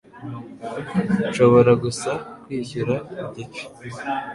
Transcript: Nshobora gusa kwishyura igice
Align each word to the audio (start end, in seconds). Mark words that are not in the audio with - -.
Nshobora 1.29 1.71
gusa 1.83 2.11
kwishyura 2.43 2.95
igice 3.41 3.63